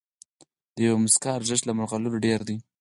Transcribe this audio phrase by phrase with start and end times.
[0.75, 2.57] د یوې موسکا ارزښت له مرغلرو ډېر دی.